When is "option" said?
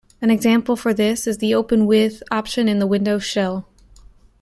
2.31-2.67